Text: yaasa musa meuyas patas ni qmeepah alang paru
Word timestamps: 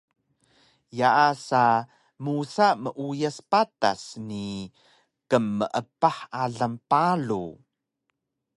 yaasa 0.99 1.63
musa 2.23 2.67
meuyas 2.83 3.37
patas 3.51 4.01
ni 4.27 4.45
qmeepah 5.29 6.19
alang 6.43 6.75
paru 6.91 7.45